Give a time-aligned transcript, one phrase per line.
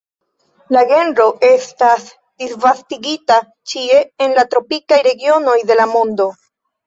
[0.75, 2.07] La genro estas
[2.43, 3.37] disvastigita
[3.73, 6.27] ĉie en la tropikaj regionoj de la mondo.